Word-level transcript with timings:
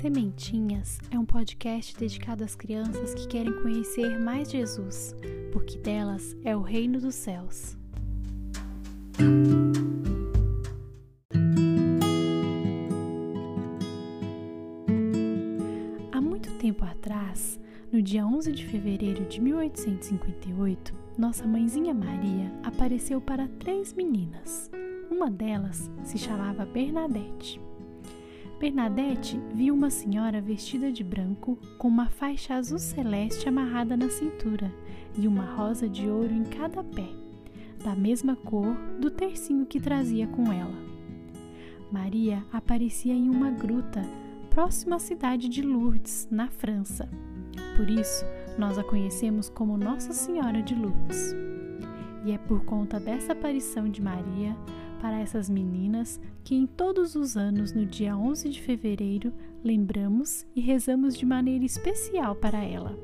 Sementinhas 0.00 0.98
é 1.10 1.18
um 1.18 1.26
podcast 1.26 1.94
dedicado 1.94 2.42
às 2.42 2.56
crianças 2.56 3.12
que 3.12 3.28
querem 3.28 3.52
conhecer 3.60 4.18
mais 4.18 4.50
Jesus, 4.50 5.14
porque 5.52 5.76
delas 5.76 6.34
é 6.42 6.56
o 6.56 6.62
reino 6.62 6.98
dos 6.98 7.14
céus. 7.14 7.76
Há 16.10 16.18
muito 16.18 16.50
tempo 16.52 16.82
atrás, 16.82 17.60
no 17.92 18.00
dia 18.00 18.26
11 18.26 18.52
de 18.52 18.64
fevereiro 18.64 19.26
de 19.26 19.38
1858, 19.38 20.94
nossa 21.18 21.46
mãezinha 21.46 21.92
Maria 21.92 22.50
apareceu 22.62 23.20
para 23.20 23.46
três 23.58 23.92
meninas. 23.92 24.70
Uma 25.10 25.30
delas 25.30 25.90
se 26.04 26.16
chamava 26.16 26.64
Bernadette. 26.64 27.60
Bernadette 28.60 29.40
viu 29.54 29.72
uma 29.72 29.88
senhora 29.88 30.38
vestida 30.38 30.92
de 30.92 31.02
branco, 31.02 31.58
com 31.78 31.88
uma 31.88 32.10
faixa 32.10 32.56
azul 32.56 32.78
celeste 32.78 33.48
amarrada 33.48 33.96
na 33.96 34.10
cintura 34.10 34.70
e 35.16 35.26
uma 35.26 35.46
rosa 35.54 35.88
de 35.88 36.06
ouro 36.06 36.30
em 36.30 36.44
cada 36.44 36.84
pé, 36.84 37.08
da 37.82 37.96
mesma 37.96 38.36
cor 38.36 38.76
do 39.00 39.10
tercinho 39.10 39.64
que 39.64 39.80
trazia 39.80 40.26
com 40.26 40.52
ela. 40.52 40.76
Maria 41.90 42.44
aparecia 42.52 43.14
em 43.14 43.30
uma 43.30 43.50
gruta 43.50 44.02
próxima 44.50 44.96
à 44.96 44.98
cidade 44.98 45.48
de 45.48 45.62
Lourdes, 45.62 46.28
na 46.30 46.50
França. 46.50 47.08
Por 47.78 47.88
isso, 47.88 48.26
nós 48.58 48.76
a 48.76 48.84
conhecemos 48.84 49.48
como 49.48 49.78
Nossa 49.78 50.12
Senhora 50.12 50.62
de 50.62 50.74
Lourdes. 50.74 51.34
E 52.26 52.32
é 52.32 52.36
por 52.36 52.62
conta 52.66 53.00
dessa 53.00 53.32
aparição 53.32 53.88
de 53.88 54.02
Maria 54.02 54.54
para 55.00 55.18
essas 55.18 55.48
meninas 55.48 56.20
que 56.44 56.54
em 56.54 56.66
todos 56.66 57.14
os 57.14 57.36
anos, 57.36 57.72
no 57.72 57.86
dia 57.86 58.16
11 58.16 58.48
de 58.50 58.60
fevereiro, 58.60 59.32
lembramos 59.64 60.46
e 60.54 60.60
rezamos 60.60 61.16
de 61.16 61.24
maneira 61.24 61.64
especial 61.64 62.34
para 62.34 62.62
ela. 62.62 62.96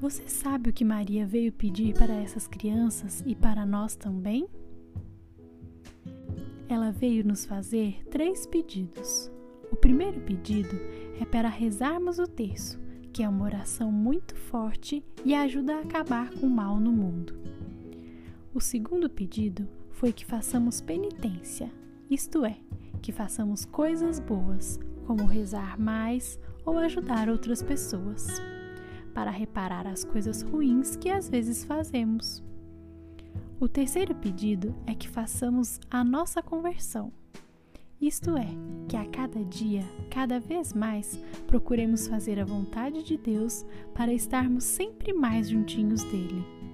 Você 0.00 0.28
sabe 0.28 0.68
o 0.68 0.72
que 0.72 0.84
Maria 0.84 1.26
veio 1.26 1.52
pedir 1.52 1.94
para 1.94 2.12
essas 2.12 2.46
crianças 2.46 3.22
e 3.24 3.34
para 3.34 3.64
nós 3.64 3.96
também? 3.96 4.46
Ela 6.68 6.90
veio 6.90 7.26
nos 7.26 7.46
fazer 7.46 8.04
três 8.10 8.46
pedidos. 8.46 9.30
O 9.72 9.76
primeiro 9.76 10.20
pedido 10.20 10.76
é 11.20 11.24
para 11.24 11.48
rezarmos 11.48 12.18
o 12.18 12.26
terço, 12.26 12.78
que 13.12 13.22
é 13.22 13.28
uma 13.28 13.44
oração 13.44 13.90
muito 13.90 14.34
forte 14.34 15.02
e 15.24 15.34
ajuda 15.34 15.76
a 15.76 15.80
acabar 15.80 16.30
com 16.34 16.46
o 16.46 16.50
mal 16.50 16.78
no 16.78 16.92
mundo. 16.92 17.34
O 18.54 18.60
segundo 18.60 19.10
pedido 19.10 19.68
foi 19.90 20.12
que 20.12 20.24
façamos 20.24 20.80
penitência, 20.80 21.68
isto 22.08 22.44
é, 22.44 22.56
que 23.02 23.10
façamos 23.10 23.64
coisas 23.64 24.20
boas, 24.20 24.78
como 25.08 25.26
rezar 25.26 25.76
mais 25.76 26.38
ou 26.64 26.78
ajudar 26.78 27.28
outras 27.28 27.60
pessoas, 27.60 28.28
para 29.12 29.32
reparar 29.32 29.88
as 29.88 30.04
coisas 30.04 30.42
ruins 30.42 30.94
que 30.94 31.10
às 31.10 31.28
vezes 31.28 31.64
fazemos. 31.64 32.44
O 33.58 33.66
terceiro 33.66 34.14
pedido 34.14 34.72
é 34.86 34.94
que 34.94 35.08
façamos 35.08 35.80
a 35.90 36.04
nossa 36.04 36.40
conversão. 36.40 37.12
Isto 38.00 38.36
é, 38.36 38.46
que 38.88 38.96
a 38.96 39.04
cada 39.04 39.44
dia, 39.44 39.82
cada 40.08 40.38
vez 40.38 40.72
mais, 40.72 41.18
procuremos 41.48 42.06
fazer 42.06 42.38
a 42.38 42.44
vontade 42.44 43.02
de 43.02 43.16
Deus 43.16 43.66
para 43.92 44.12
estarmos 44.12 44.62
sempre 44.62 45.12
mais 45.12 45.50
juntinhos 45.50 46.04
dele. 46.04 46.73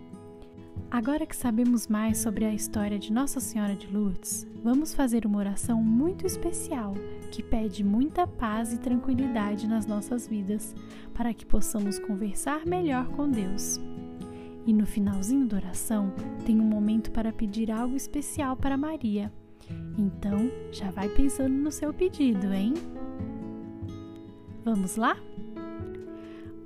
Agora 0.90 1.24
que 1.24 1.36
sabemos 1.36 1.86
mais 1.86 2.18
sobre 2.18 2.44
a 2.44 2.52
história 2.52 2.98
de 2.98 3.12
Nossa 3.12 3.38
Senhora 3.38 3.76
de 3.76 3.86
Lourdes, 3.86 4.44
vamos 4.60 4.92
fazer 4.92 5.24
uma 5.24 5.38
oração 5.38 5.80
muito 5.80 6.26
especial 6.26 6.94
que 7.30 7.44
pede 7.44 7.84
muita 7.84 8.26
paz 8.26 8.72
e 8.72 8.78
tranquilidade 8.78 9.68
nas 9.68 9.86
nossas 9.86 10.26
vidas, 10.26 10.74
para 11.14 11.32
que 11.32 11.46
possamos 11.46 12.00
conversar 12.00 12.66
melhor 12.66 13.06
com 13.10 13.30
Deus. 13.30 13.80
E 14.66 14.72
no 14.72 14.84
finalzinho 14.84 15.46
da 15.46 15.58
oração 15.58 16.12
tem 16.44 16.60
um 16.60 16.64
momento 16.64 17.12
para 17.12 17.32
pedir 17.32 17.70
algo 17.70 17.94
especial 17.94 18.56
para 18.56 18.76
Maria. 18.76 19.32
Então, 19.96 20.50
já 20.72 20.90
vai 20.90 21.08
pensando 21.08 21.54
no 21.54 21.70
seu 21.70 21.94
pedido, 21.94 22.52
hein? 22.52 22.74
Vamos 24.64 24.96
lá? 24.96 25.16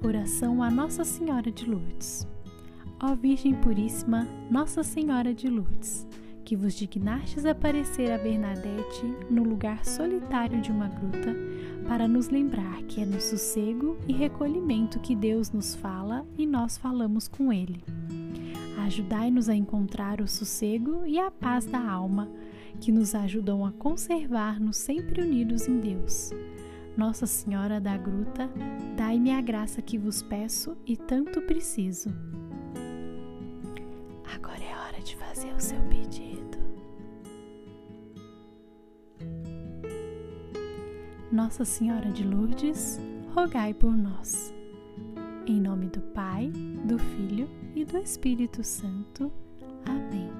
Oração 0.02 0.62
a 0.62 0.70
Nossa 0.70 1.04
Senhora 1.04 1.52
de 1.52 1.68
Lourdes. 1.68 2.26
Ó 3.02 3.14
Virgem 3.14 3.54
Puríssima, 3.54 4.26
Nossa 4.50 4.82
Senhora 4.82 5.34
de 5.34 5.48
Lourdes, 5.48 6.06
que 6.44 6.54
vos 6.54 6.74
dignastes 6.74 7.44
aparecer 7.44 8.12
a 8.12 8.18
Bernadette 8.18 9.04
no 9.28 9.42
lugar 9.42 9.84
solitário 9.84 10.60
de 10.60 10.70
uma 10.70 10.88
gruta, 10.88 11.34
para 11.88 12.06
nos 12.06 12.28
lembrar 12.28 12.82
que 12.84 13.02
é 13.02 13.04
no 13.04 13.20
sossego 13.20 13.98
e 14.06 14.12
recolhimento 14.12 15.00
que 15.00 15.14
Deus 15.14 15.50
nos 15.50 15.74
fala 15.74 16.24
e 16.38 16.46
nós 16.46 16.78
falamos 16.78 17.28
com 17.28 17.52
Ele. 17.52 17.82
Ajudai-nos 18.84 19.48
a 19.48 19.54
encontrar 19.54 20.20
o 20.20 20.28
sossego 20.28 21.04
e 21.06 21.18
a 21.18 21.30
paz 21.30 21.66
da 21.66 21.80
alma, 21.80 22.30
que 22.80 22.92
nos 22.92 23.14
ajudam 23.14 23.64
a 23.64 23.72
conservar-nos 23.72 24.76
sempre 24.76 25.22
unidos 25.22 25.66
em 25.66 25.80
Deus. 25.80 26.30
Nossa 26.96 27.26
Senhora 27.26 27.80
da 27.80 27.96
Gruta, 27.96 28.48
dai-me 28.96 29.32
a 29.32 29.40
graça 29.40 29.82
que 29.82 29.98
vos 29.98 30.22
peço 30.22 30.76
e 30.86 30.96
tanto 30.96 31.42
preciso. 31.42 32.10
Agora 35.04 35.12
é 35.12 35.12
hora 35.12 35.12
de 35.12 35.16
fazer 35.16 35.52
o 35.52 35.60
seu 35.60 35.80
pedido. 35.82 36.58
Nossa 41.30 41.64
Senhora 41.64 42.10
de 42.10 42.24
Lourdes, 42.24 42.98
rogai 43.34 43.74
por 43.74 43.94
nós. 43.94 44.54
Em 45.46 45.60
nome 45.60 45.88
do 45.88 46.00
Pai, 46.00 46.50
do 46.86 46.98
Filho 46.98 47.48
e 47.74 47.84
do 47.84 47.98
Espírito 47.98 48.64
Santo. 48.64 49.30
Amém. 49.84 50.30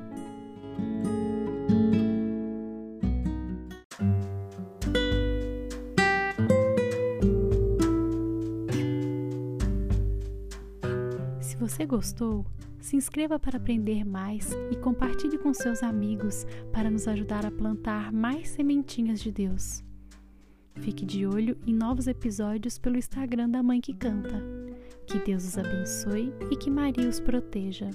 Se 11.41 11.57
você 11.57 11.85
gostou, 11.85 12.47
se 12.85 12.97
inscreva 12.97 13.39
para 13.39 13.57
aprender 13.57 14.05
mais 14.05 14.51
e 14.71 14.77
compartilhe 14.77 15.39
com 15.39 15.55
seus 15.55 15.83
amigos 15.83 16.47
para 16.71 16.91
nos 16.91 17.09
ajudar 17.09 17.47
a 17.47 17.51
plantar 17.51 18.13
mais 18.13 18.51
sementinhas 18.51 19.21
de 19.21 19.33
Deus. 19.33 19.83
Fique 20.75 21.07
de 21.07 21.27
olho 21.27 21.57
em 21.67 21.73
novos 21.73 22.07
episódios 22.07 22.79
pelo 22.79 22.99
Instagram 22.99 23.49
da 23.49 23.63
Mãe 23.63 23.81
que 23.81 23.95
Canta. 23.95 24.39
Que 25.07 25.19
Deus 25.19 25.47
os 25.47 25.57
abençoe 25.57 26.31
e 26.51 26.57
que 26.57 26.69
Maria 26.69 27.09
os 27.09 27.21
proteja. 27.21 27.89